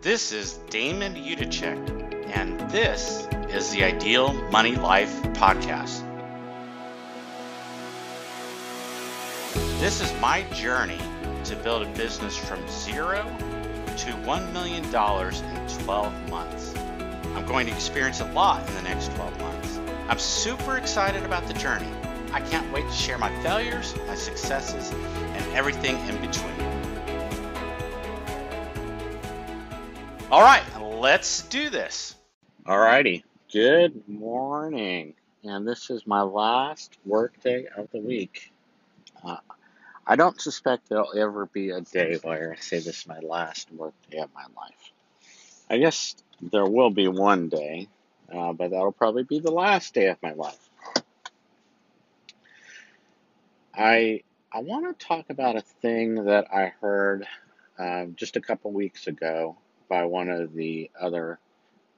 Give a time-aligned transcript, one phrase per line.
[0.00, 6.04] This is Damon Udacek, and this is the Ideal Money Life Podcast.
[9.80, 11.00] This is my journey
[11.42, 16.74] to build a business from zero to $1 million in 12 months.
[17.34, 19.80] I'm going to experience a lot in the next 12 months.
[20.08, 21.90] I'm super excited about the journey.
[22.32, 26.67] I can't wait to share my failures, my successes, and everything in between.
[30.30, 32.14] All right, let's do this.
[32.66, 33.24] All righty.
[33.50, 35.14] Good morning.
[35.42, 38.52] And this is my last workday of the week.
[39.24, 39.38] Uh,
[40.06, 43.72] I don't suspect there'll ever be a day where I say this is my last
[43.72, 44.92] workday of my life.
[45.70, 47.88] I guess there will be one day,
[48.30, 50.68] uh, but that'll probably be the last day of my life.
[53.74, 57.26] I I want to talk about a thing that I heard
[57.78, 59.56] uh, just a couple weeks ago
[59.88, 61.38] by one of the other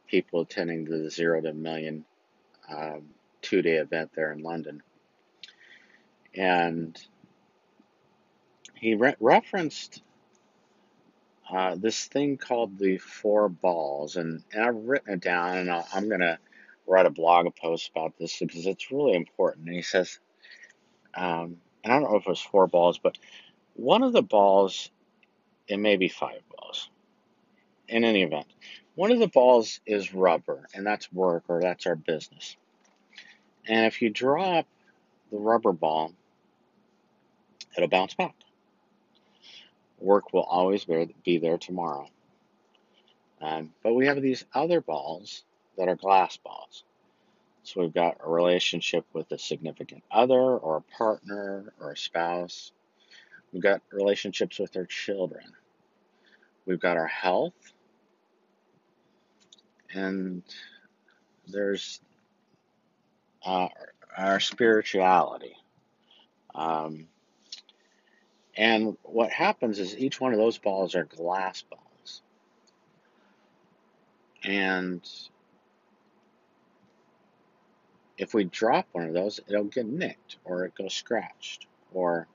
[0.07, 2.05] people attending the Zero to Million
[2.71, 3.03] um,
[3.43, 4.83] two day event there in London.
[6.35, 6.97] And
[8.75, 10.03] he re- referenced
[11.51, 14.17] uh, this thing called the four balls.
[14.17, 16.39] And, and I've written it down, and i am going to
[16.87, 19.67] write a blog post about this because it's really important.
[19.67, 20.19] And he says,
[21.15, 23.19] um, and I don't know if it was four balls, but
[23.75, 24.91] one of the balls,
[25.67, 26.43] it may be five
[27.91, 28.47] in any event.
[28.95, 32.57] One of the balls is rubber, and that's work or that's our business.
[33.67, 34.67] And if you drop
[35.31, 36.13] the rubber ball,
[37.77, 38.35] it'll bounce back.
[39.99, 40.87] Work will always
[41.25, 42.09] be there tomorrow.
[43.41, 45.45] Um, but we have these other balls
[45.77, 46.85] that are glass balls.
[47.63, 52.73] So we've got a relationship with a significant other or a partner or a spouse.
[53.53, 55.45] We've got relationships with our children.
[56.67, 57.55] We've got our health
[59.95, 60.43] and
[61.47, 62.01] there's
[63.45, 63.69] uh,
[64.17, 65.57] our spirituality.
[66.55, 67.07] Um,
[68.57, 72.23] and what happens is each one of those balls are glass balls.
[74.43, 75.01] And
[78.19, 82.27] if we drop one of those, it'll get nicked or it goes scratched or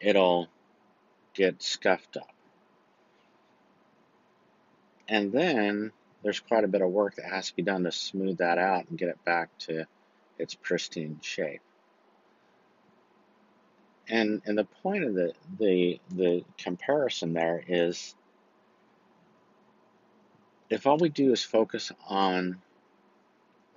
[0.00, 0.48] it'll
[1.34, 2.33] get scuffed up.
[5.08, 5.92] And then
[6.22, 8.88] there's quite a bit of work that has to be done to smooth that out
[8.88, 9.86] and get it back to
[10.38, 11.60] its pristine shape.
[14.08, 18.14] And and the point of the the the comparison there is
[20.68, 22.60] if all we do is focus on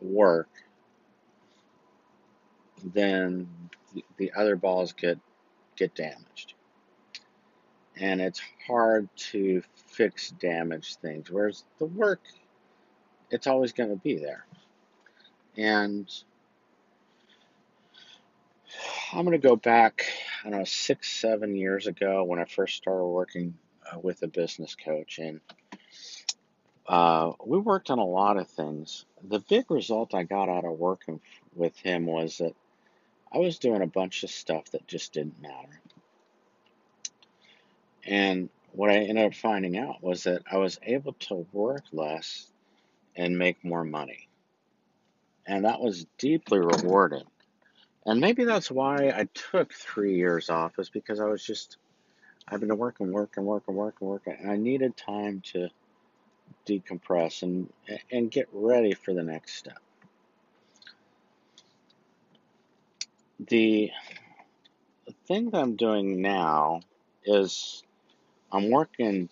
[0.01, 0.49] work,
[2.83, 3.47] then
[3.93, 5.19] the, the other balls get
[5.75, 6.55] get damaged
[7.99, 9.61] and it's hard to
[9.97, 11.31] fix damaged things.
[11.31, 12.21] Whereas the work,
[13.31, 14.45] it's always going to be there.
[15.57, 16.07] And
[19.11, 20.05] I'm going to go back,
[20.45, 23.55] I don't know, six, seven years ago when I first started working
[23.91, 25.17] uh, with a business coach.
[25.17, 25.41] And
[26.87, 29.03] uh, we worked on a lot of things.
[29.27, 31.21] The big result I got out of working
[31.55, 32.53] with him was that
[33.33, 35.81] I was doing a bunch of stuff that just didn't matter.
[38.05, 42.45] And what I ended up finding out was that I was able to work less
[43.15, 44.27] and make more money.
[45.47, 47.23] And that was deeply rewarding.
[48.05, 51.77] And maybe that's why I took three years off, is because I was just,
[52.47, 55.69] I've been working, working, working, working, working, and I needed time to
[56.67, 57.71] decompress and
[58.11, 59.79] and get ready for the next step.
[63.39, 63.89] The
[65.27, 66.81] thing that I'm doing now
[67.25, 67.83] is
[68.51, 69.29] I'm working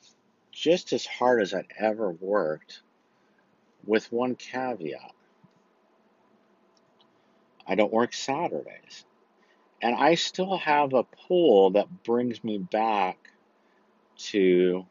[0.52, 2.82] just as hard as I'd ever worked,
[3.86, 5.12] with one caveat.
[7.68, 9.06] I don't work Saturdays.
[9.82, 13.18] And I still have a pull that brings me back
[14.18, 14.86] to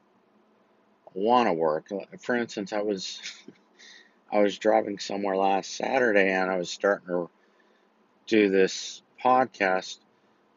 [1.14, 1.88] want to work.
[2.20, 3.20] For instance, I was
[4.32, 7.30] I was driving somewhere last Saturday and I was starting to
[8.26, 9.98] do this podcast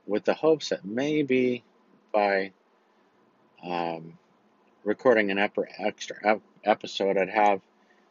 [0.08, 1.64] with the hopes that maybe
[2.12, 2.52] by
[3.64, 4.18] um,
[4.84, 7.62] recording an ep- extra episode, I'd have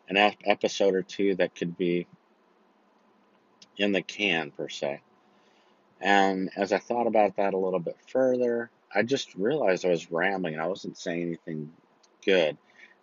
[0.09, 2.07] an ep- episode or two that could be
[3.77, 5.01] in the can, per se.
[6.01, 10.11] And as I thought about that a little bit further, I just realized I was
[10.11, 11.73] rambling and I wasn't saying anything
[12.25, 12.57] good.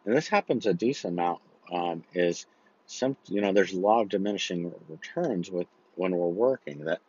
[0.06, 1.42] And this happens a decent amount.
[1.72, 2.46] Um, is
[2.86, 7.00] some you know there's a law of diminishing returns with when we're working that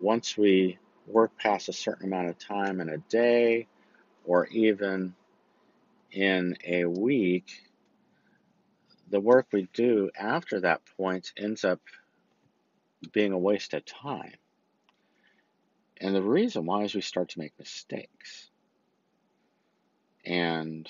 [0.00, 3.66] once we work past a certain amount of time in a day
[4.28, 5.14] or even
[6.12, 7.62] in a week,
[9.08, 11.80] the work we do after that point ends up
[13.10, 14.34] being a waste of time.
[15.98, 18.50] And the reason why is we start to make mistakes.
[20.26, 20.86] And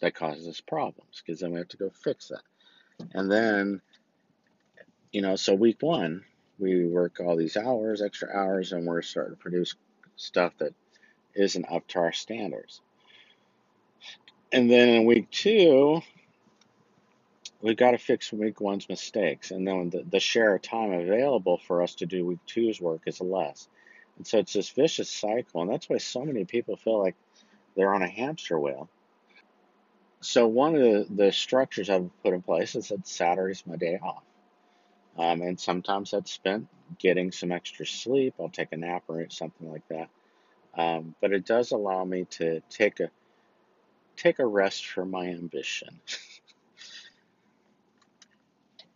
[0.00, 2.42] that causes us problems because then we have to go fix that.
[3.14, 3.80] And then,
[5.12, 6.24] you know, so week one,
[6.58, 9.76] we work all these hours, extra hours, and we're starting to produce
[10.16, 10.74] stuff that
[11.36, 12.80] isn't up to our standards.
[14.52, 16.02] And then in week two,
[17.62, 19.50] we've got to fix week one's mistakes.
[19.50, 23.02] And then the, the share of time available for us to do week two's work
[23.06, 23.68] is less.
[24.18, 25.62] And so it's this vicious cycle.
[25.62, 27.16] And that's why so many people feel like
[27.76, 28.88] they're on a hamster wheel.
[30.22, 33.98] So one of the, the structures I've put in place is that Saturday's my day
[34.02, 34.24] off.
[35.18, 36.68] Um, and sometimes that's spent
[36.98, 38.34] getting some extra sleep.
[38.40, 40.08] I'll take a nap or something like that.
[40.76, 43.10] Um, but it does allow me to take a
[44.16, 46.00] take a rest from my ambition,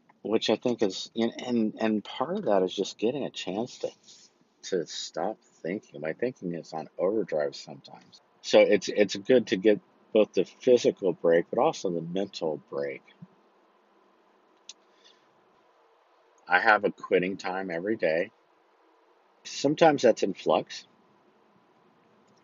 [0.23, 3.91] which I think is and and part of that is just getting a chance to
[4.65, 6.01] to stop thinking.
[6.01, 8.21] My thinking is on overdrive sometimes.
[8.43, 9.81] So it's it's good to get
[10.13, 13.03] both the physical break but also the mental break.
[16.49, 18.31] I have a quitting time every day.
[19.45, 20.85] Sometimes that's in flux.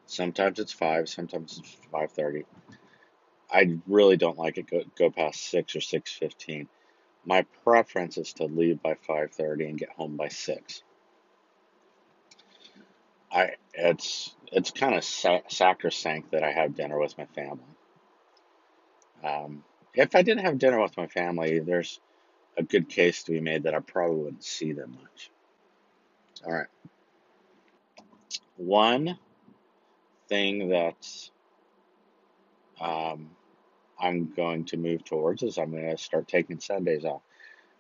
[0.07, 1.09] Sometimes it's five.
[1.09, 2.45] Sometimes it's five thirty.
[3.51, 6.69] I really don't like it go go past six or six fifteen.
[7.25, 10.83] My preference is to leave by five thirty and get home by six.
[13.33, 17.65] I it's it's kind of sa- sacrosanct that I have dinner with my family.
[19.25, 19.65] Um,
[19.95, 22.01] if I didn't have dinner with my family, there's
[22.57, 25.31] a good case to be made that I probably wouldn't see them much.
[26.47, 26.69] All right.
[28.57, 29.19] One
[30.29, 31.31] thing that
[32.81, 33.31] um,
[33.99, 37.23] I'm going to move towards is I'm going to start taking Sundays off.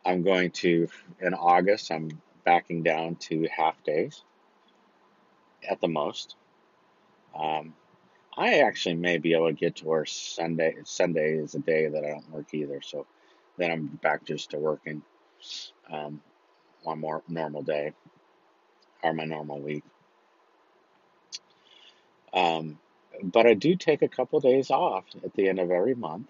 [0.04, 0.88] I'm going to,
[1.20, 2.08] in August, I'm
[2.44, 4.22] backing down to half days
[5.68, 6.36] at the most.
[7.38, 7.74] Um,
[8.36, 12.04] I actually may be able to get to where Sunday Sunday is a day that
[12.04, 12.80] I don't work either.
[12.82, 13.06] So
[13.56, 15.02] then I'm back just to working
[15.90, 16.20] um,
[16.82, 17.92] one more normal day
[19.02, 19.84] or my normal week.
[22.32, 22.78] Um,
[23.22, 26.28] but I do take a couple days off at the end of every month,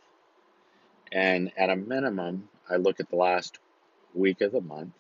[1.13, 3.59] and at a minimum, I look at the last
[4.15, 4.93] week of the month,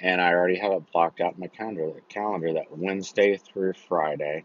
[0.00, 1.92] and I already have it blocked out in my calendar.
[2.08, 4.44] Calendar that Wednesday through Friday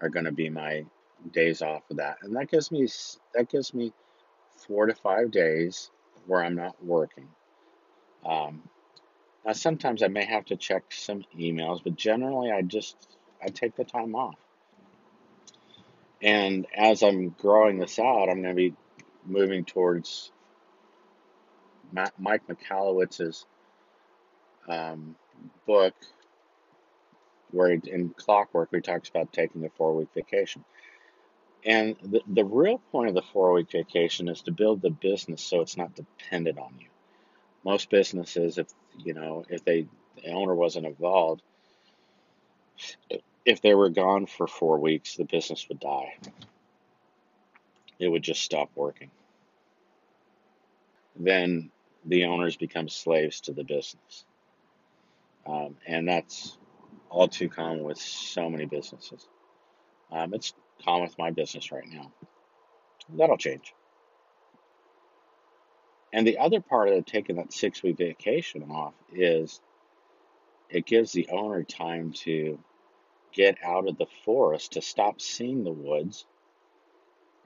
[0.00, 0.84] are going to be my
[1.32, 2.86] days off of that, and that gives me
[3.34, 3.92] that gives me
[4.66, 5.90] four to five days
[6.26, 7.28] where I'm not working.
[8.24, 8.62] Um,
[9.44, 12.96] now sometimes I may have to check some emails, but generally I just
[13.44, 14.38] I take the time off.
[16.22, 18.74] And as I'm growing this out, I'm going to be
[19.26, 20.32] moving towards
[21.92, 23.44] Mike Michalowicz's
[24.66, 25.16] um,
[25.66, 25.94] book,
[27.50, 30.64] where in Clockwork, he talks about taking a four week vacation.
[31.66, 35.42] And the, the real point of the four week vacation is to build the business
[35.42, 36.86] so it's not dependent on you.
[37.64, 38.66] Most businesses, if
[38.98, 39.86] you know, if they
[40.16, 41.42] the owner wasn't involved,
[43.44, 46.16] if they were gone for four weeks, the business would die.
[47.98, 49.10] It would just stop working.
[51.16, 51.70] Then
[52.04, 54.24] the owners become slaves to the business.
[55.46, 56.56] Um, and that's
[57.10, 59.28] all too common with so many businesses.
[60.10, 62.12] Um, it's common with my business right now.
[63.10, 63.74] That'll change.
[66.12, 69.60] And the other part of taking that six week vacation off is
[70.70, 72.58] it gives the owner time to
[73.34, 76.24] get out of the forest, to stop seeing the woods,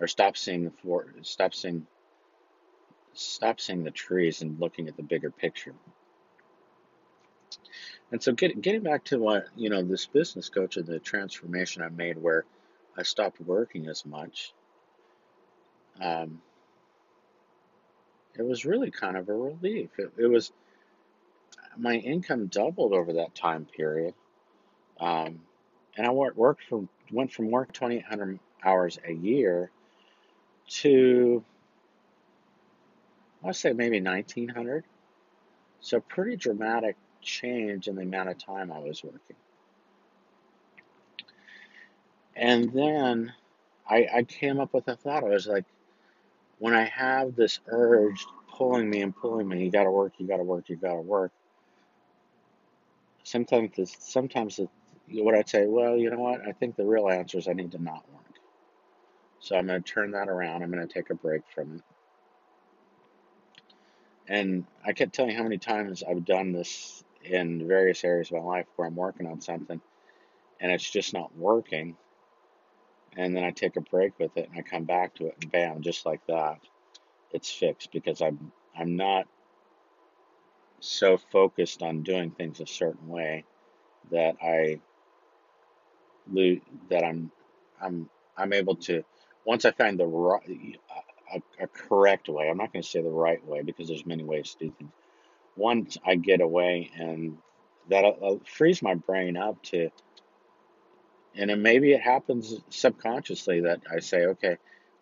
[0.01, 1.87] or stop seeing the forest, stop seeing,
[3.15, 5.75] stop seeing the trees and looking at the bigger picture.
[8.13, 11.83] And so, get, getting back to what you know, this business coach and the transformation
[11.83, 12.45] I made, where
[12.97, 14.53] I stopped working as much.
[16.01, 16.41] Um,
[18.37, 19.91] it was really kind of a relief.
[19.99, 20.53] It, it was
[21.77, 24.15] my income doubled over that time period,
[25.01, 25.41] um,
[25.99, 29.71] and I worked from went from work 2,800 hours a year
[30.69, 31.45] to
[33.45, 34.85] I say maybe 1,900.
[35.81, 39.37] So pretty dramatic change in the amount of time I was working.
[42.35, 43.33] And then
[43.89, 45.25] I, I came up with a thought.
[45.25, 45.65] I was like,
[46.59, 50.27] when I have this urge pulling me and pulling me, you got to work, you
[50.27, 51.33] got to work, you got to work.
[53.23, 54.69] Sometimes, this, sometimes it,
[55.13, 56.47] what I'd say, well, you know what?
[56.47, 58.25] I think the real answer is I need to not work.
[59.41, 60.63] So I'm going to turn that around.
[60.63, 61.83] I'm going to take a break from it.
[64.29, 68.39] And I can't tell you how many times I've done this in various areas of
[68.39, 69.81] my life where I'm working on something
[70.61, 71.97] and it's just not working.
[73.17, 75.51] And then I take a break with it and I come back to it and
[75.51, 76.59] bam, just like that,
[77.33, 79.27] it's fixed because I'm I'm not
[80.81, 83.45] so focused on doing things a certain way
[84.13, 84.81] that I
[86.91, 87.33] that I'm
[87.81, 89.05] I'm I'm able to
[89.47, 90.79] once I find the right
[91.35, 92.49] a, a correct way.
[92.49, 94.93] I'm not going to say the right way because there's many ways to do things.
[95.57, 97.39] Once I get away and
[97.91, 99.91] that uh, frees my brain up to,
[101.35, 104.59] and then maybe it happens subconsciously that I say, okay,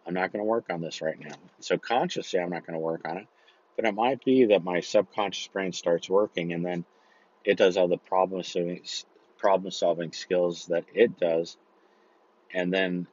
[0.07, 1.37] I'm not going to work on this right now.
[1.61, 3.27] So consciously, I'm not going to work on it.
[3.77, 6.85] But it might be that my subconscious brain starts working and then
[7.45, 8.43] it does all the problem
[9.39, 11.57] problem solving skills that it does.
[12.55, 13.07] And then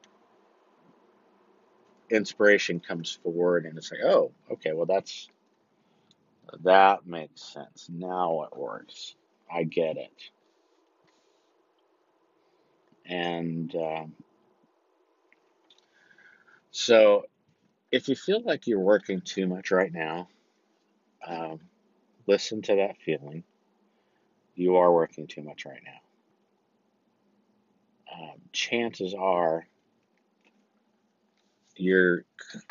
[2.10, 5.28] inspiration comes forward and it's like, oh, okay, well, that's
[6.62, 7.88] that makes sense.
[7.90, 9.16] Now it works.
[9.52, 10.30] I get it.
[13.06, 14.12] And um,
[16.70, 17.24] so
[17.92, 20.28] if you feel like you're working too much right now,
[21.26, 21.60] um,
[22.26, 23.44] listen to that feeling.
[24.54, 26.03] You are working too much right now.
[28.14, 29.66] Um, chances are
[31.76, 32.24] you're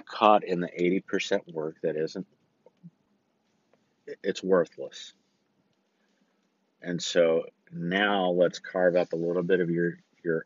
[0.05, 2.25] caught in the 80% work that isn't,
[4.23, 5.13] it's worthless.
[6.81, 10.45] And so now let's carve up a little bit of your, your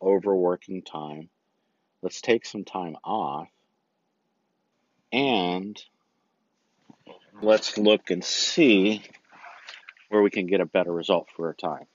[0.00, 1.28] overworking time.
[2.02, 3.48] Let's take some time off
[5.12, 5.80] and
[7.42, 9.02] let's look and see
[10.08, 11.86] where we can get a better result for our time.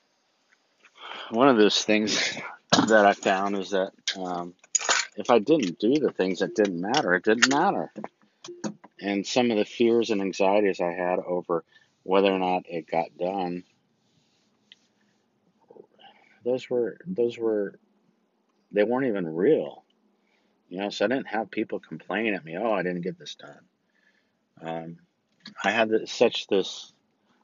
[1.30, 2.36] One of those things
[2.88, 4.54] that I found is that um,
[5.16, 7.92] if I didn't do the things that didn't matter, it didn't matter.
[9.00, 11.64] And some of the fears and anxieties I had over
[12.02, 13.62] whether or not it got done,
[16.44, 17.78] those were those were
[18.72, 19.84] they weren't even real.
[20.68, 23.36] You know, so I didn't have people complain at me, "Oh, I didn't get this
[23.36, 23.60] done."
[24.62, 24.96] Um,
[25.62, 26.92] I had this, such this,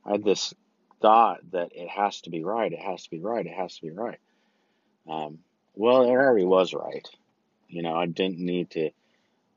[0.05, 0.55] I had this
[1.01, 3.83] thought that it has to be right, it has to be right, it has to
[3.83, 4.19] be right.
[5.09, 5.39] Um,
[5.75, 7.07] well, it already was right.
[7.69, 8.91] You know, I didn't need to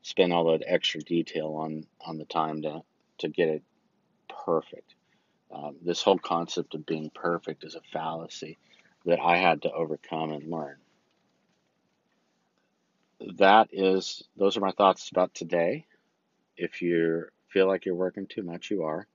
[0.02, 2.82] spend all that extra detail on on the time to
[3.18, 3.62] to get it
[4.44, 4.94] perfect.
[5.52, 8.58] Um, this whole concept of being perfect is a fallacy
[9.04, 10.76] that I had to overcome and learn.
[13.38, 15.86] That is, those are my thoughts about today.
[16.56, 19.06] If you feel like you're working too much, you are.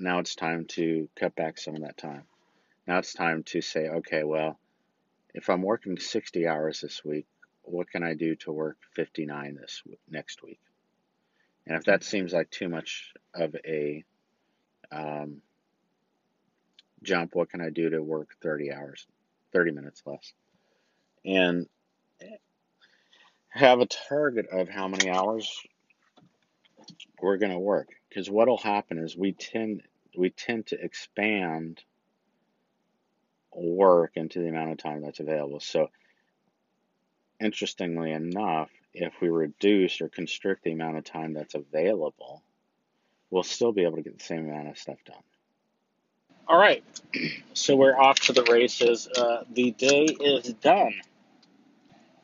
[0.00, 2.24] Now it's time to cut back some of that time.
[2.86, 4.58] Now it's time to say, okay, well,
[5.34, 7.26] if I'm working 60 hours this week,
[7.62, 10.60] what can I do to work 59 this next week?
[11.66, 14.04] And if that seems like too much of a
[14.90, 15.42] um,
[17.02, 19.06] jump, what can I do to work 30 hours,
[19.52, 20.32] 30 minutes less?
[21.24, 21.66] And
[23.48, 25.50] have a target of how many hours
[27.20, 27.88] we're going to work.
[28.08, 29.82] Because what will happen is we tend
[30.16, 31.82] we tend to expand
[33.52, 35.60] work into the amount of time that's available.
[35.60, 35.88] So
[37.40, 42.42] interestingly enough, if we reduce or constrict the amount of time that's available,
[43.30, 45.16] we'll still be able to get the same amount of stuff done.
[46.46, 46.82] All right,
[47.52, 49.06] so we're off to the races.
[49.06, 50.94] Uh, the day is done,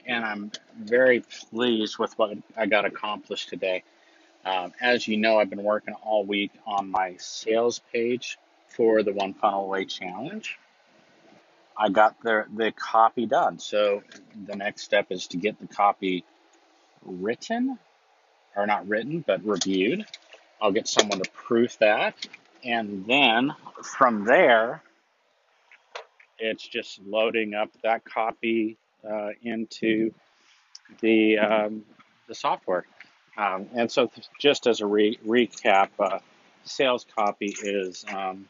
[0.06, 3.84] and I'm very pleased with what I got accomplished today.
[4.44, 9.12] Um, as you know, I've been working all week on my sales page for the
[9.12, 10.58] One Funnel Away Challenge.
[11.76, 13.58] I got the the copy done.
[13.58, 14.02] So
[14.46, 16.24] the next step is to get the copy
[17.04, 17.78] written,
[18.54, 20.04] or not written, but reviewed.
[20.60, 22.14] I'll get someone to proof that,
[22.62, 24.82] and then from there,
[26.38, 28.76] it's just loading up that copy
[29.08, 30.12] uh, into
[31.00, 31.84] the um,
[32.28, 32.86] the software.
[33.36, 36.18] Um, and so, just as a re- recap, uh,
[36.64, 38.46] sales copy is um,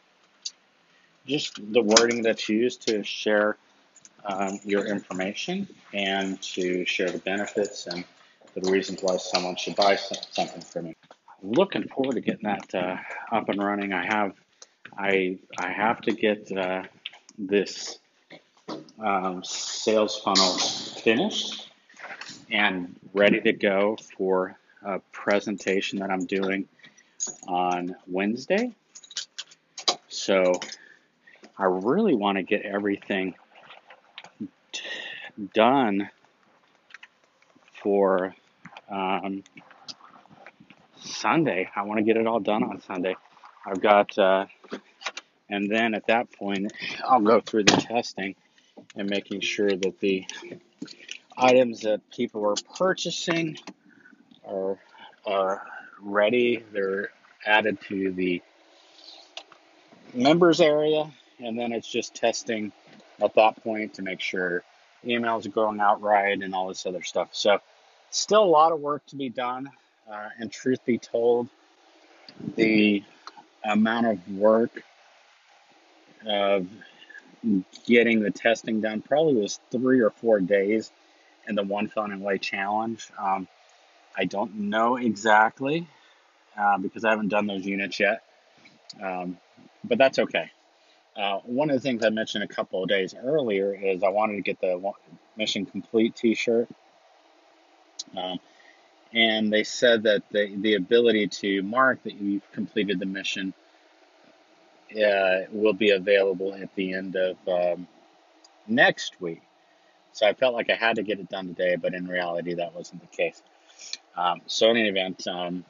[1.25, 3.57] just the wording that's used to share
[4.25, 8.03] um, your information and to share the benefits and
[8.55, 10.95] the reasons why someone should buy something from you.
[11.43, 12.97] Looking forward to getting that uh,
[13.35, 13.93] up and running.
[13.93, 14.33] I have,
[14.97, 16.83] I, I have to get uh,
[17.37, 17.99] this
[18.99, 21.69] um, sales funnel finished
[22.49, 26.67] and ready to go for a presentation that I'm doing
[27.47, 28.71] on Wednesday.
[30.07, 30.53] So
[31.57, 33.35] I really want to get everything
[35.53, 36.09] done
[37.81, 38.35] for
[38.89, 39.43] um,
[41.01, 41.69] Sunday.
[41.75, 43.15] I want to get it all done on Sunday.
[43.65, 44.45] I've got, uh,
[45.49, 46.71] and then at that point,
[47.03, 48.35] I'll go through the testing
[48.95, 50.25] and making sure that the
[51.37, 53.57] items that people are purchasing
[54.47, 54.77] are
[55.25, 55.61] are
[56.01, 56.63] ready.
[56.71, 57.09] They're
[57.45, 58.41] added to the
[60.13, 62.71] members area, and then it's just testing
[63.21, 64.63] at that point to make sure
[65.05, 67.29] emails are going out right and all this other stuff.
[67.31, 67.59] So,
[68.09, 69.69] still a lot of work to be done.
[70.09, 71.49] Uh, and truth be told,
[72.55, 73.03] the
[73.63, 74.83] amount of work
[76.27, 76.67] of
[77.85, 80.91] getting the testing done probably was three or four days
[81.47, 83.07] in the One Funnel Away Challenge.
[83.17, 83.47] Um,
[84.17, 85.87] I don't know exactly
[86.57, 88.23] uh, because I haven't done those units yet,
[89.01, 89.37] um,
[89.83, 90.51] but that's okay.
[91.15, 94.35] Uh, one of the things I mentioned a couple of days earlier is I wanted
[94.35, 94.91] to get the
[95.37, 96.67] Mission Complete T-shirt,
[98.17, 98.39] um,
[99.13, 103.53] and they said that the the ability to mark that you've completed the mission
[104.95, 107.87] uh, will be available at the end of um,
[108.67, 109.41] next week.
[110.11, 112.73] So I felt like I had to get it done today, but in reality, that
[112.73, 113.41] wasn't the case.
[114.15, 115.65] Um, so in any event, um,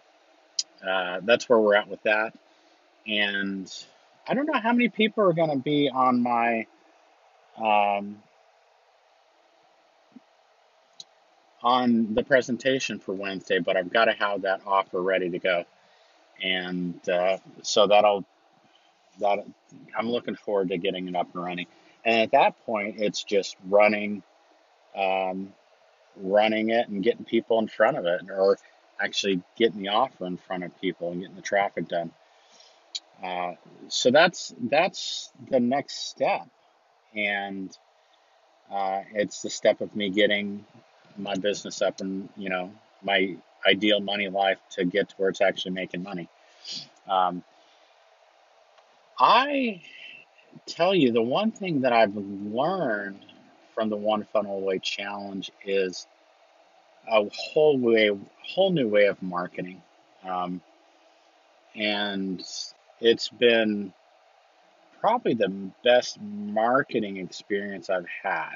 [0.88, 2.34] uh, that's where we're at with that.
[3.08, 3.72] And
[4.28, 6.66] I don't know how many people are going to be on my
[7.58, 8.22] um,
[11.62, 15.66] on the presentation for Wednesday, but I've got to have that offer ready to go,
[16.44, 18.26] and uh, so that'll
[19.20, 19.46] that
[19.98, 21.68] I'm looking forward to getting it up and running.
[22.04, 24.22] And at that point, it's just running
[24.96, 25.54] um,
[26.18, 28.58] running it and getting people in front of it, or
[29.00, 32.12] actually getting the offer in front of people and getting the traffic done.
[33.24, 33.54] Uh,
[33.88, 36.48] so that's that's the next step,
[37.16, 37.78] and
[38.72, 40.66] uh, it's the step of me getting
[41.18, 43.36] my business up and you know my
[43.66, 46.28] ideal money life to get to where it's actually making money.
[47.08, 47.44] Um,
[49.20, 49.82] I
[50.66, 53.26] tell you the one thing that I've learned
[53.76, 56.08] from the One Funnel Away Challenge is
[57.08, 58.10] a whole way,
[58.44, 59.84] whole new way of marketing,
[60.28, 60.62] um,
[61.76, 62.44] and
[63.02, 63.94] it's been
[65.00, 68.56] probably the best marketing experience I've had.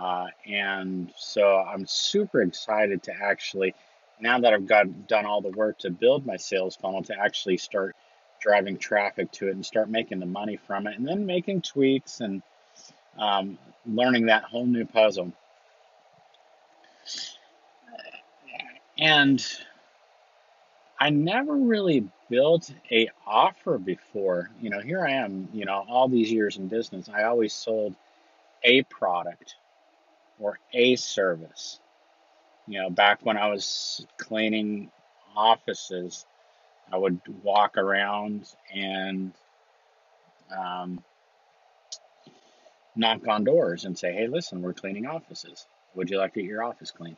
[0.00, 3.74] Uh, and so I'm super excited to actually,
[4.18, 7.58] now that I've got done all the work to build my sales funnel, to actually
[7.58, 7.94] start
[8.40, 12.20] driving traffic to it and start making the money from it, and then making tweaks
[12.20, 12.42] and
[13.18, 15.32] um, learning that whole new puzzle.
[18.98, 19.44] And
[20.98, 24.50] I never really built a offer before.
[24.60, 27.96] You know, here I am, you know, all these years in business, I always sold
[28.62, 29.56] a product
[30.38, 31.80] or a service.
[32.68, 34.90] You know, back when I was cleaning
[35.34, 36.24] offices,
[36.92, 39.32] I would walk around and
[40.56, 41.02] um,
[42.94, 45.66] knock on doors and say, hey, listen, we're cleaning offices.
[45.94, 47.16] Would you like to get your office cleaned?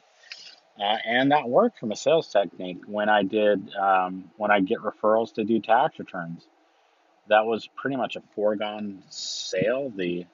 [0.78, 4.78] Uh, and that worked from a sales technique when I did, um, when I get
[4.78, 6.46] referrals to do tax returns.
[7.28, 9.92] That was pretty much a foregone sale.
[9.94, 10.26] The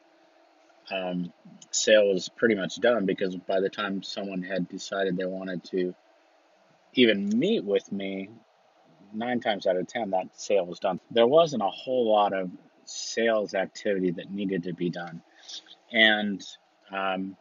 [0.91, 1.33] um,
[1.71, 5.95] sale was pretty much done because by the time someone had decided they wanted to
[6.95, 8.31] even meet with me,
[9.13, 11.01] nine times out of ten, that sale was done.
[11.11, 12.51] There wasn't a whole lot of
[12.85, 15.23] sales activity that needed to be done.
[15.93, 16.43] And
[16.93, 17.37] um,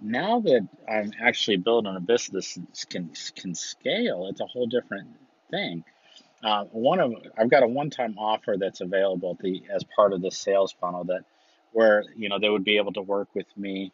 [0.00, 5.08] now that I'm actually building a business that can, can scale, it's a whole different
[5.50, 5.84] thing.
[6.42, 10.30] Uh, one of I've got a one-time offer that's available the, as part of the
[10.30, 11.24] sales funnel that
[11.70, 13.92] where you know they would be able to work with me.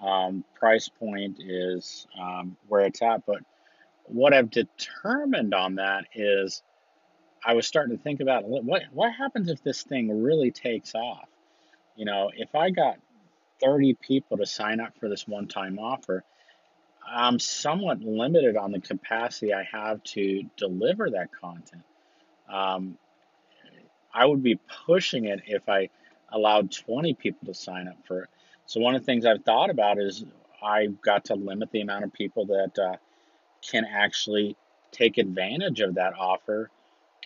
[0.00, 3.42] Um, price point is um, where it's at, but
[4.04, 6.62] what I've determined on that is
[7.44, 11.28] I was starting to think about what what happens if this thing really takes off.
[11.96, 12.98] You know, if I got
[13.62, 16.24] 30 people to sign up for this one-time offer,
[17.06, 21.82] I'm somewhat limited on the capacity I have to deliver that content.
[22.48, 22.98] Um,
[24.12, 25.88] I would be pushing it if I
[26.32, 28.30] allowed 20 people to sign up for it.
[28.66, 30.24] So one of the things I've thought about is
[30.62, 32.96] I've got to limit the amount of people that uh,
[33.68, 34.56] can actually
[34.92, 36.70] take advantage of that offer,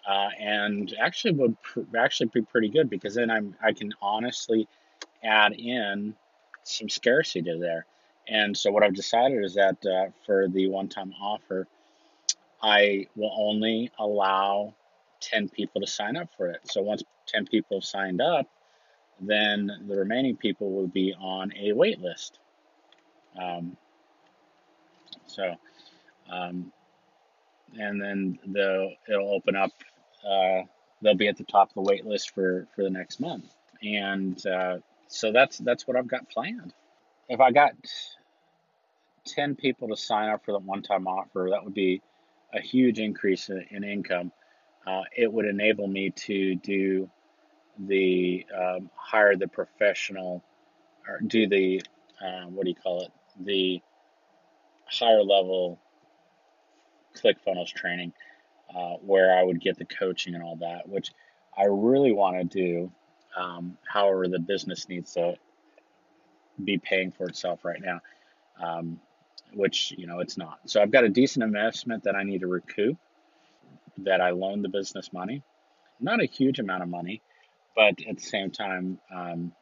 [0.07, 4.69] uh, and actually would pr- actually be pretty good because then I'm I can honestly
[5.23, 6.15] add in
[6.63, 7.87] some scarcity there.
[8.27, 11.67] And so what I've decided is that uh, for the one-time offer,
[12.63, 14.75] I will only allow
[15.21, 16.61] 10 people to sign up for it.
[16.65, 18.47] So once 10 people have signed up,
[19.21, 22.39] then the remaining people will be on a wait list.
[23.41, 23.77] Um,
[25.27, 25.55] so,
[26.31, 26.73] um,
[27.79, 29.73] and then the it'll open up.
[30.29, 30.63] Uh,
[31.03, 34.45] they'll be at the top of the wait list for for the next month, and
[34.47, 36.73] uh, so that's that's what I've got planned.
[37.29, 37.75] If I got
[39.27, 42.03] ten people to sign up for the one-time offer, that would be
[42.53, 44.33] a huge increase in, in income.
[44.87, 47.11] Uh, it would enable me to do
[47.79, 50.45] the um, hire the professional
[51.09, 51.83] or do the
[52.25, 53.11] uh, what do you call it
[53.41, 53.81] the
[54.87, 55.79] higher level
[57.17, 58.13] ClickFunnels training
[58.75, 61.13] uh, where I would get the coaching and all that, which
[61.57, 62.93] I really want to do.
[63.37, 65.35] Um, however, the business needs to
[66.63, 68.01] be paying for itself right now,
[68.63, 69.01] um,
[69.53, 70.59] which you know it's not.
[70.67, 72.97] So I've got a decent investment that I need to recoup.
[73.99, 75.43] That I loaned the business money,
[76.01, 77.23] not a huge amount of money,
[77.77, 79.53] but at the same time, um,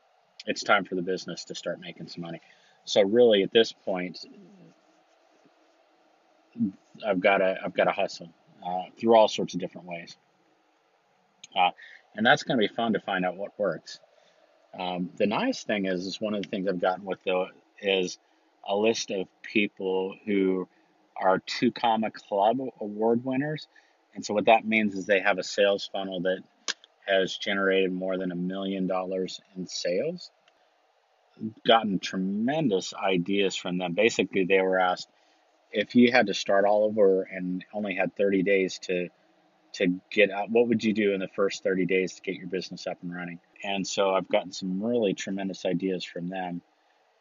[0.47, 2.41] it's time for the business to start making some money.
[2.85, 4.25] So really, at this point,
[7.07, 8.31] I've got to I've got to hustle
[8.65, 10.17] uh, through all sorts of different ways,
[11.57, 11.71] uh,
[12.15, 14.01] and that's going to be fun to find out what works.
[14.79, 17.47] Um, the nice thing is, is one of the things I've gotten with the
[17.81, 18.19] is
[18.67, 20.69] a list of people who
[21.17, 23.67] are two comma club award winners,
[24.15, 26.43] and so what that means is they have a sales funnel that
[27.07, 30.31] has generated more than a million dollars in sales.
[31.67, 33.95] Gotten tremendous ideas from them.
[33.95, 35.09] Basically, they were asked
[35.73, 39.09] if you had to start all over and only had 30 days to
[39.75, 42.47] to get out, what would you do in the first 30 days to get your
[42.47, 43.39] business up and running?
[43.65, 46.61] And so I've gotten some really tremendous ideas from them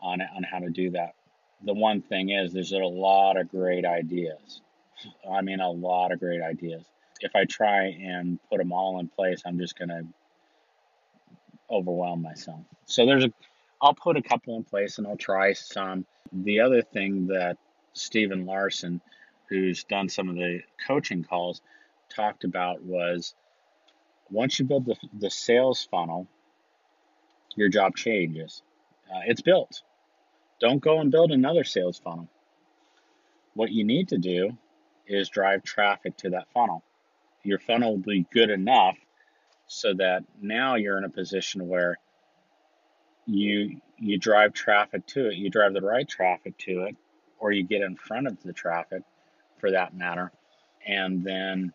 [0.01, 1.13] on on how to do that.
[1.63, 4.61] The one thing is, there's a lot of great ideas.
[5.29, 6.83] I mean, a lot of great ideas
[7.21, 10.03] if I try and put them all in place, I'm just going to
[11.69, 12.61] overwhelm myself.
[12.85, 13.31] So there's a,
[13.81, 16.05] I'll put a couple in place and I'll try some.
[16.33, 17.57] The other thing that
[17.93, 19.01] Stephen Larsen,
[19.49, 21.61] who's done some of the coaching calls,
[22.09, 23.35] talked about was
[24.29, 26.27] once you build the, the sales funnel,
[27.55, 28.61] your job changes.
[29.09, 29.81] Uh, it's built.
[30.59, 32.29] Don't go and build another sales funnel.
[33.53, 34.57] What you need to do
[35.07, 36.83] is drive traffic to that funnel
[37.43, 38.97] your funnel will be good enough
[39.67, 41.97] so that now you're in a position where
[43.25, 46.95] you you drive traffic to it, you drive the right traffic to it,
[47.41, 49.03] or you get in front of the traffic
[49.59, 50.31] for that matter,
[50.87, 51.73] and then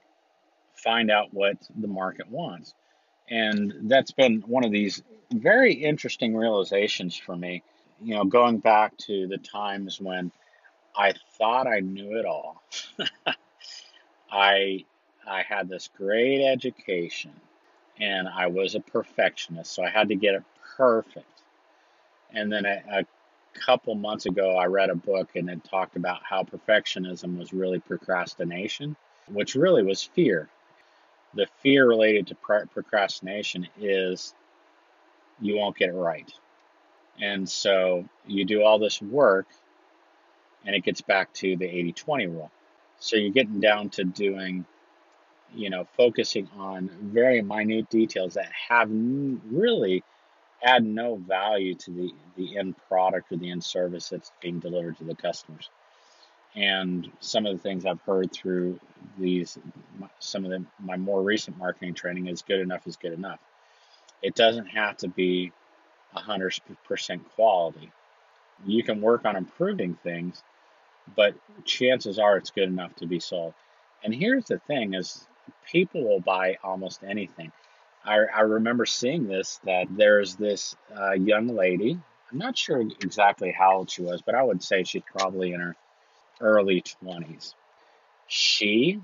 [0.75, 2.75] find out what the market wants.
[3.29, 5.03] And that's been one of these
[5.33, 7.63] very interesting realizations for me.
[8.01, 10.31] You know, going back to the times when
[10.97, 12.63] I thought I knew it all.
[14.31, 14.85] I
[15.29, 17.33] I had this great education
[17.99, 20.43] and I was a perfectionist, so I had to get it
[20.77, 21.43] perfect.
[22.33, 23.05] And then a, a
[23.61, 27.79] couple months ago, I read a book and it talked about how perfectionism was really
[27.79, 28.97] procrastination,
[29.29, 30.49] which really was fear.
[31.35, 34.35] The fear related to procrastination is
[35.41, 36.31] you won't get it right.
[37.21, 39.47] And so you do all this work
[40.65, 42.51] and it gets back to the 80 20 rule.
[42.99, 44.65] So you're getting down to doing
[45.55, 50.03] you know, focusing on very minute details that have really
[50.63, 54.99] add no value to the, the end product or the end service that's being delivered
[54.99, 55.69] to the customers.
[56.55, 58.81] And some of the things I've heard through
[59.19, 59.59] these,
[60.19, 63.41] some of the, my more recent marketing training is good enough is good enough.
[64.23, 65.53] It doesn't have to be
[66.17, 67.93] 100% quality.
[68.65, 70.43] You can work on improving things,
[71.15, 73.53] but chances are it's good enough to be sold.
[74.03, 75.27] And here's the thing is
[75.71, 77.53] people will buy almost anything.
[78.07, 81.99] I, I remember seeing this that there's this uh, young lady.
[82.31, 85.61] I'm not sure exactly how old she was, but I would say she's probably in
[85.61, 85.77] her
[86.41, 87.55] early 20s.
[88.29, 89.01] She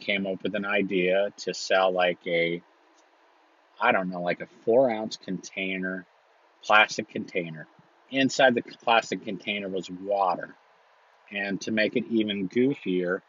[0.00, 2.60] came up with an idea to sell like a,
[3.80, 6.04] I don't know, like a four ounce container,
[6.64, 7.68] plastic container.
[8.10, 10.54] Inside the plastic container was water.
[11.30, 13.22] And to make it even goofier,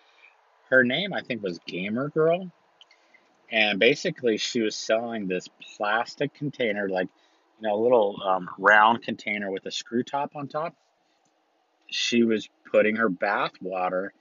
[0.70, 2.52] her name I think was Gamer Girl,
[3.52, 7.08] and basically she was selling this plastic container, like
[7.60, 10.76] you know, a little um, round container with a screw top on top.
[11.88, 14.14] She was putting her bath water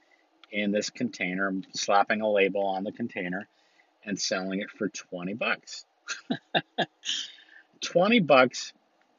[0.50, 3.48] in this container, slapping a label on the container,
[4.04, 5.86] and selling it for twenty bucks.
[7.80, 8.72] twenty bucks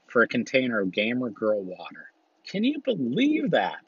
[0.07, 2.11] for a container of Gamer Girl water.
[2.45, 3.79] Can you believe that?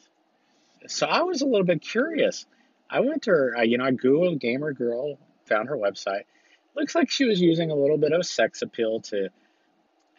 [0.87, 2.45] So I was a little bit curious.
[2.89, 6.23] I went to her, you know, I Googled Gamer Girl, found her website.
[6.75, 9.29] Looks like she was using a little bit of sex appeal to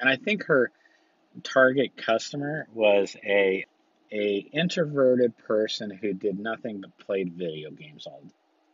[0.00, 0.70] And I think her
[1.42, 3.66] target customer was a
[4.12, 8.22] a introverted person who did nothing but played video games all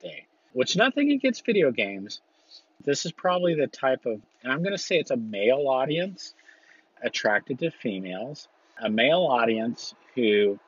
[0.00, 0.26] day.
[0.52, 2.20] Which nothing against video games.
[2.84, 6.34] This is probably the type of and I'm going to say it's a male audience
[7.02, 8.48] attracted to females,
[8.80, 10.58] a male audience who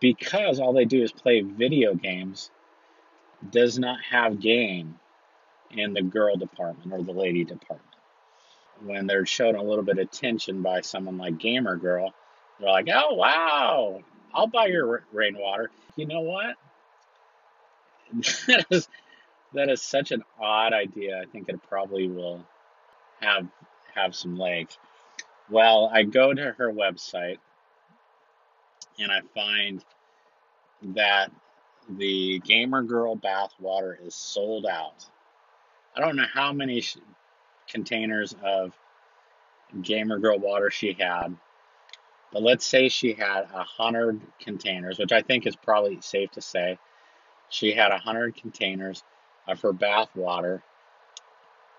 [0.00, 2.50] because all they do is play video games
[3.50, 4.98] does not have game
[5.70, 7.84] in the girl department or the lady department.
[8.84, 12.14] When they're shown a little bit of attention by someone like Gamer Girl,
[12.58, 14.00] they're like, oh, wow,
[14.32, 15.70] I'll buy your rainwater.
[15.96, 16.56] You know what?
[18.46, 18.88] that, is,
[19.54, 21.20] that is such an odd idea.
[21.20, 22.44] I think it probably will
[23.20, 23.46] have
[23.94, 24.78] have some legs.
[25.50, 27.38] Well, I go to her website
[28.98, 29.84] and I find
[30.94, 31.32] that
[31.88, 35.06] the Gamer Girl bath water is sold out.
[35.96, 36.98] I don't know how many sh-
[37.68, 38.72] containers of
[39.82, 41.36] Gamer Girl water she had,
[42.32, 46.40] but let's say she had a hundred containers, which I think is probably safe to
[46.40, 46.78] say.
[47.48, 49.02] She had a hundred containers
[49.46, 50.62] of her bath water,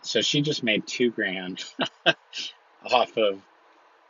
[0.01, 1.63] so she just made two grand
[2.91, 3.41] off of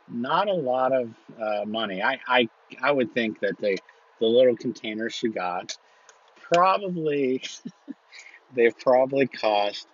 [0.08, 2.02] not a lot of uh, money.
[2.02, 2.48] I, I
[2.80, 3.76] I would think that they
[4.20, 5.76] the little containers she got
[6.52, 7.42] probably
[8.54, 9.86] they've probably cost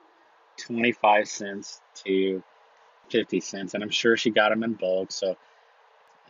[0.59, 2.43] 25 cents to
[3.11, 5.37] 50 cents and i'm sure she got them in bulk so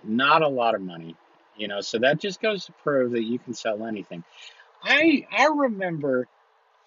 [0.04, 1.16] not a lot of money
[1.56, 4.22] you know so that just goes to prove that you can sell anything.
[4.82, 6.28] I i remember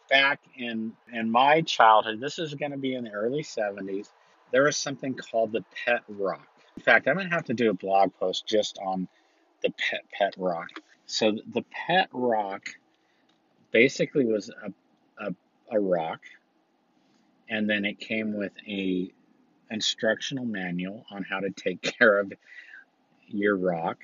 [0.09, 4.09] back in in my childhood this is going to be in the early 70s
[4.51, 6.47] there was something called the pet rock.
[6.77, 9.07] In fact i'm going to have to do a blog post just on
[9.61, 10.69] the pet pet rock.
[11.05, 12.69] So the pet rock
[13.71, 15.35] basically was a, a,
[15.71, 16.21] a rock,
[17.49, 19.11] and then it came with a
[19.71, 22.33] instructional manual on how to take care of
[23.27, 24.03] your rock.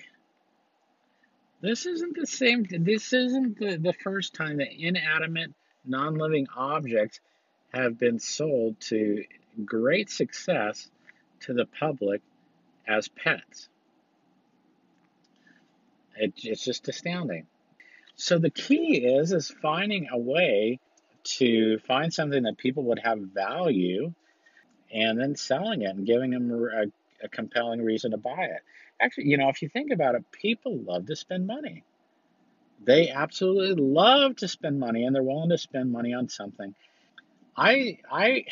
[1.62, 2.66] This isn't the same.
[2.70, 5.52] This isn't the, the first time that inanimate,
[5.84, 7.20] non-living objects
[7.74, 9.24] have been sold to
[9.64, 10.90] great success
[11.42, 12.22] to the public
[12.88, 13.70] as pets.
[16.18, 17.48] It, it's just astounding.
[18.16, 20.80] So the key is is finding a way
[21.38, 24.14] to find something that people would have value
[24.94, 28.62] and then selling it and giving them a, a compelling reason to buy it.
[29.00, 31.84] Actually, you know, if you think about it, people love to spend money.
[32.84, 36.74] They absolutely love to spend money and they're willing to spend money on something.
[37.58, 38.46] I I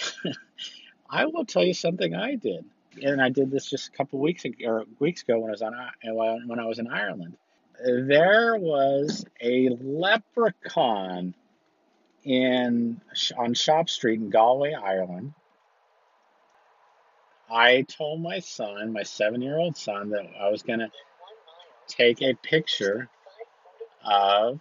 [1.10, 2.66] I will tell you something I did.
[3.02, 6.48] And I did this just a couple weeks ago, weeks ago when I was on
[6.48, 7.38] when I was in Ireland
[7.84, 11.34] there was a leprechaun
[12.24, 13.02] in
[13.38, 15.34] on Shop Street in Galway, Ireland.
[17.52, 20.90] I told my son, my seven-year-old son, that I was gonna
[21.88, 23.10] take a picture
[24.04, 24.60] of.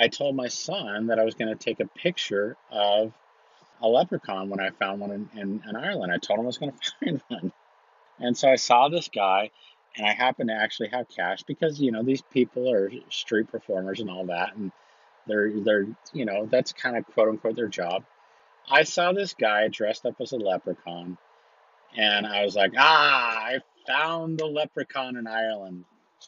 [0.00, 3.12] I told my son that I was to take a picture of
[3.80, 6.12] a leprechaun when I found one in, in, in Ireland.
[6.12, 7.52] I told him I was to find one.
[8.20, 9.50] And so I saw this guy
[9.98, 14.00] and I happen to actually have cash because you know these people are street performers
[14.00, 14.72] and all that, and
[15.26, 18.04] they're they're you know that's kind of quote unquote their job.
[18.70, 21.18] I saw this guy dressed up as a leprechaun,
[21.96, 25.84] and I was like, ah, I found the leprechaun in Ireland.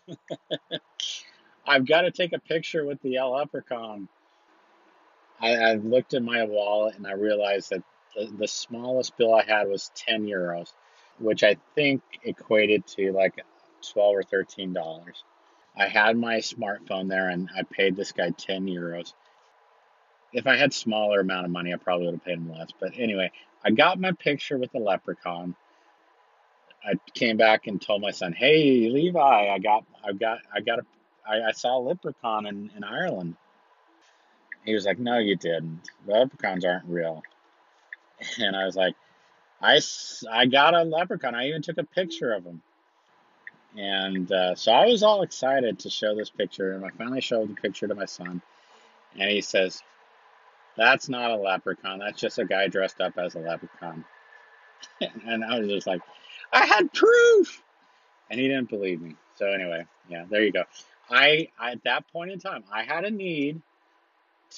[1.66, 4.08] I've got to take a picture with the leprechaun.
[5.40, 7.82] I, I looked in my wallet and I realized that
[8.14, 10.72] the, the smallest bill I had was 10 euros,
[11.18, 13.40] which I think equated to like
[13.92, 15.24] 12 or 13 dollars.
[15.76, 19.12] I had my smartphone there and I paid this guy 10 euros.
[20.32, 22.68] If I had smaller amount of money, I probably would have paid him less.
[22.78, 23.32] But anyway,
[23.64, 25.54] I got my picture with the leprechaun.
[26.84, 30.78] I came back and told my son, "Hey, Levi, I got, I got, I got
[30.78, 30.82] a,
[31.28, 33.36] I, I saw a leprechaun in, in Ireland."
[34.64, 35.82] He was like, "No, you didn't.
[36.06, 37.22] The leprechauns aren't real."
[38.38, 38.94] And I was like,
[39.60, 39.80] "I,
[40.30, 41.34] I got a leprechaun.
[41.34, 42.62] I even took a picture of him."
[43.76, 47.48] And uh, so I was all excited to show this picture, and I finally showed
[47.48, 48.42] the picture to my son,
[49.18, 49.82] and he says,
[50.76, 52.00] "That's not a leprechaun.
[52.00, 54.04] That's just a guy dressed up as a leprechaun."
[55.26, 56.00] and I was just like,
[56.52, 57.62] "I had proof,"
[58.28, 59.14] and he didn't believe me.
[59.36, 60.64] So anyway, yeah, there you go.
[61.08, 63.62] I, I at that point in time, I had a need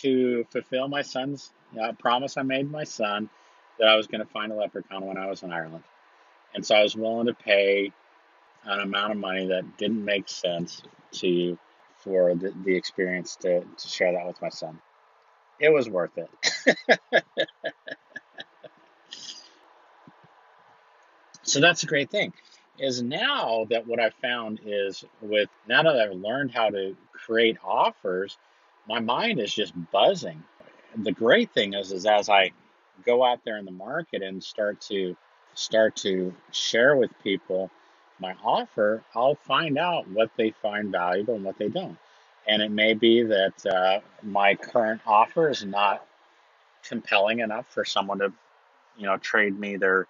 [0.01, 3.29] to fulfill my son's uh, promise I made my son
[3.79, 5.85] that I was going to find a leprechaun when I was in Ireland,
[6.55, 7.93] and so I was willing to pay
[8.65, 11.59] an amount of money that didn't make sense to you
[11.97, 14.81] for the, the experience to, to share that with my son.
[15.61, 17.25] It was worth it.
[21.43, 22.33] So that's a great thing.
[22.79, 27.59] Is now that what I found is with now that I've learned how to create
[27.63, 28.39] offers,
[28.89, 30.43] my mind is just buzzing.
[30.97, 32.53] The great thing is, is as I
[33.05, 35.17] go out there in the market and start to
[35.55, 37.71] start to share with people
[38.23, 41.99] my offer, I'll find out what they find valuable and what they don't.
[42.49, 46.07] And it may be that uh, my current offer is not
[46.83, 48.33] compelling enough for someone to,
[48.97, 50.07] you know, trade me their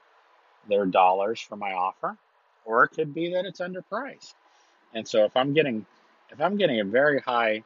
[0.68, 2.16] their dollars for my offer,
[2.64, 4.35] or it could be that it's underpriced.
[4.94, 5.85] And so if I'm getting
[6.31, 7.64] if I'm getting a very high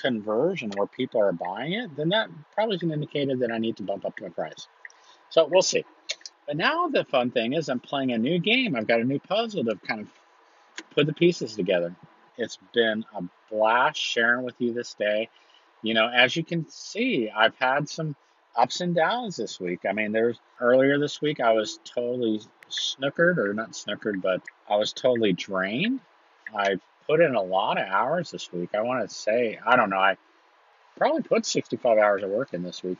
[0.00, 3.76] conversion where people are buying it, then that probably is an indicator that I need
[3.78, 4.68] to bump up my price.
[5.30, 5.84] So we'll see.
[6.48, 8.74] But now the fun thing is I'm playing a new game.
[8.74, 10.08] I've got a new puzzle to kind of
[10.94, 11.94] put the pieces together.
[12.38, 15.28] It's been a blast sharing with you this day.
[15.82, 18.16] You know, as you can see, I've had some
[18.56, 19.80] ups and downs this week.
[19.86, 24.76] I mean, there's earlier this week I was totally snookered, or not snookered, but I
[24.76, 26.00] was totally drained.
[26.56, 28.70] I've put in a lot of hours this week.
[28.74, 30.16] I want to say, I don't know, I
[30.96, 32.98] probably put 65 hours of work in this week.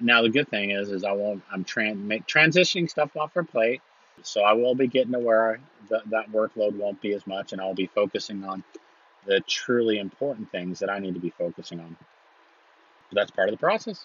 [0.00, 1.42] Now the good thing is, is I won't.
[1.52, 3.80] I'm tran- transitioning stuff off her plate,
[4.22, 7.74] so I will be getting to where that workload won't be as much, and I'll
[7.74, 8.62] be focusing on
[9.26, 11.96] the truly important things that I need to be focusing on.
[13.10, 14.04] But that's part of the process.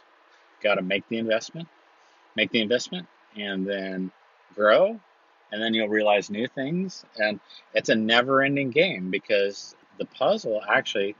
[0.61, 1.67] Got to make the investment,
[2.35, 4.11] make the investment, and then
[4.55, 4.99] grow,
[5.51, 7.03] and then you'll realize new things.
[7.17, 7.39] And
[7.73, 11.15] it's a never-ending game because the puzzle, actually,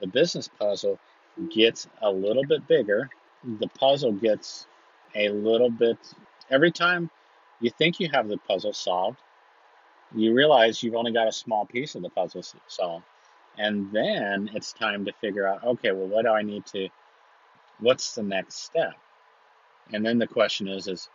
[0.00, 0.98] the business puzzle,
[1.50, 3.08] gets a little bit bigger.
[3.44, 4.66] The puzzle gets
[5.14, 5.98] a little bit
[6.50, 7.10] every time
[7.60, 9.18] you think you have the puzzle solved.
[10.14, 13.04] You realize you've only got a small piece of the puzzle solved.
[13.58, 16.88] And then it's time to figure out, okay, well, what do I need to
[17.80, 18.94] what's the next step?
[19.92, 21.08] And then the question is, is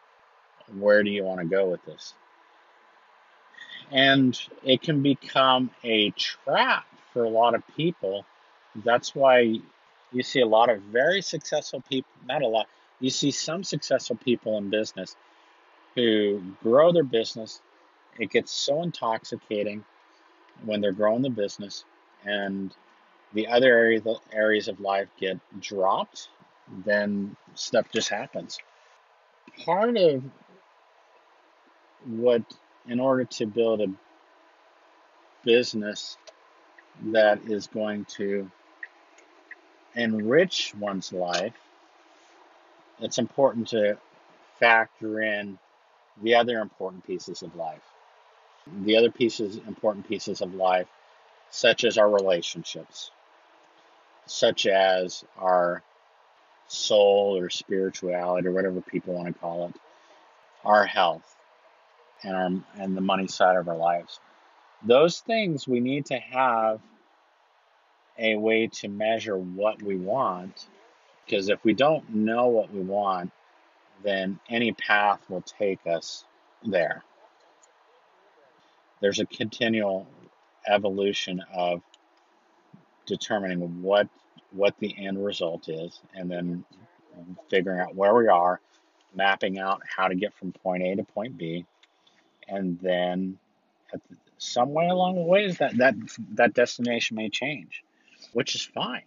[0.78, 2.14] where do you want to go with this?
[3.92, 8.26] And it can become a trap for a lot of people.
[8.84, 9.60] That's why
[10.12, 12.68] you see a lot of very successful people, not a lot,
[13.00, 15.16] you see some successful people in business
[15.96, 17.62] who grow their business.
[18.20, 19.84] It gets so intoxicating
[20.64, 21.84] when they're growing the business,
[22.24, 22.74] and
[23.34, 26.30] the other area, the areas of life get dropped
[26.86, 28.60] then stuff just happens.
[29.64, 30.24] Part of
[32.06, 32.42] what,
[32.88, 33.88] in order to build a
[35.44, 36.18] business
[37.12, 38.50] that is going to
[39.96, 41.54] enrich one's life,
[43.00, 43.98] it's important to
[44.60, 45.58] factor in
[46.22, 47.82] the other important pieces of life.
[48.84, 50.88] The other pieces, important pieces of life,
[51.50, 53.12] such as our relationships,
[54.26, 55.84] such as our
[56.68, 59.76] soul or spirituality or whatever people want to call it,
[60.64, 61.36] our health
[62.24, 64.20] and our and the money side of our lives.
[64.84, 66.80] Those things we need to have
[68.18, 70.68] a way to measure what we want
[71.26, 73.32] because if we don't know what we want,
[74.04, 76.24] then any path will take us
[76.64, 77.04] there.
[79.02, 80.08] There's a continual
[80.68, 81.82] evolution of
[83.06, 84.08] determining what
[84.52, 86.64] what the end result is, and then
[87.50, 88.62] figuring out where we are,
[89.14, 91.66] mapping out how to get from point A to point B,
[92.48, 93.38] and then
[93.94, 94.00] at
[94.38, 95.96] some way along the way that that
[96.36, 97.84] that destination may change,
[98.36, 99.06] which is fine.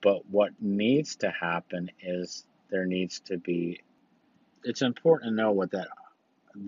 [0.00, 3.82] But what needs to happen is there needs to be.
[4.64, 5.88] It's important to know what that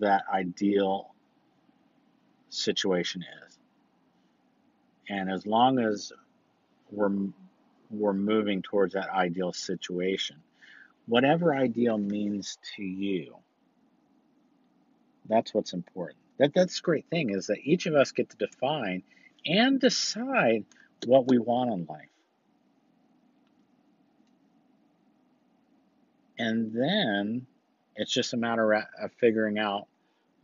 [0.01, 1.15] that ideal
[2.51, 3.59] situation is.
[5.09, 6.13] And as long as
[6.91, 7.11] we're
[7.91, 10.37] we're moving towards that ideal situation.
[11.07, 13.37] Whatever ideal means to you,
[15.27, 16.19] that's what's important.
[16.37, 19.03] That that's the great thing is that each of us get to define
[19.47, 20.67] and decide
[21.07, 22.09] what we want in life.
[26.39, 27.47] And then
[27.95, 29.87] it's just a matter of figuring out,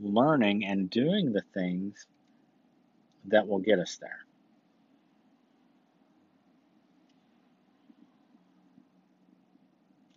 [0.00, 2.06] learning, and doing the things
[3.26, 4.20] that will get us there.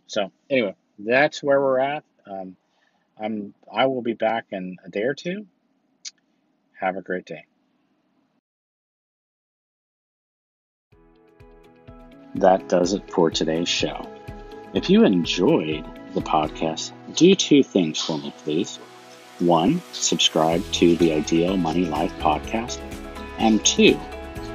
[0.07, 2.03] So anyway, that's where we're at.
[2.29, 2.57] Um,
[3.17, 5.47] I'm I will be back in a day or two.
[6.79, 7.45] Have a great day.
[12.41, 14.09] That does it for today's show.
[14.73, 15.85] If you enjoyed
[16.15, 18.77] the podcast, do two things for me, please.
[19.37, 22.79] One, subscribe to the Ideal Money Life podcast.
[23.37, 23.99] And two,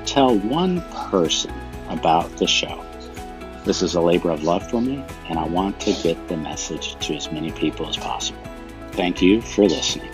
[0.05, 0.80] tell one
[1.11, 1.55] person
[1.89, 2.84] about the show.
[3.64, 6.97] This is a labor of love for me, and I want to get the message
[7.07, 8.43] to as many people as possible.
[8.93, 10.11] Thank you for listening.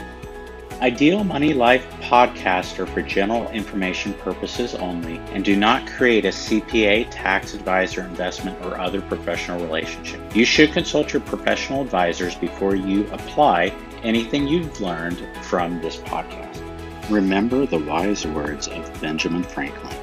[0.82, 6.30] Ideal Money Life podcasts are for general information purposes only and do not create a
[6.30, 10.20] CPA, tax advisor, investment, or other professional relationship.
[10.34, 13.66] You should consult your professional advisors before you apply
[14.02, 16.60] anything you've learned from this podcast.
[17.08, 19.96] Remember the wise words of Benjamin Franklin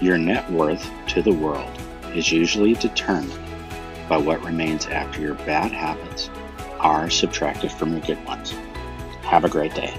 [0.00, 1.76] Your net worth to the world
[2.14, 3.36] is usually determined
[4.08, 6.30] by what remains after your bad habits
[6.78, 8.54] are subtracted from your good ones.
[9.22, 9.94] Have a great day.